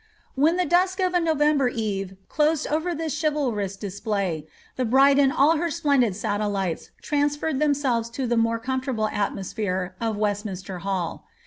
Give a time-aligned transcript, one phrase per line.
[0.33, 5.19] When the dusk of a November eve closed over this chivalrous dis play, the bride
[5.19, 11.27] and all her splendid satellites transferred themselves to the more comfortable atmosphere of Westminster Hall.